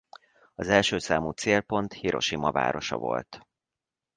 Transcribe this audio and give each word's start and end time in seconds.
Az 0.55 0.67
első 0.67 0.97
számú 0.99 1.31
célpont 1.31 1.93
Hirosima 1.93 2.51
városa 2.51 2.97
volt. 2.97 3.39